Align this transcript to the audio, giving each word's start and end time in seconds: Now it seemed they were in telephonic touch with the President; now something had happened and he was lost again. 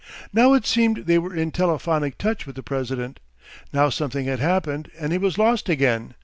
Now 0.33 0.53
it 0.55 0.65
seemed 0.65 1.05
they 1.05 1.19
were 1.19 1.35
in 1.35 1.51
telephonic 1.51 2.17
touch 2.17 2.47
with 2.47 2.55
the 2.55 2.63
President; 2.63 3.19
now 3.71 3.89
something 3.89 4.25
had 4.25 4.39
happened 4.39 4.89
and 4.99 5.11
he 5.11 5.19
was 5.19 5.37
lost 5.37 5.69
again. 5.69 6.15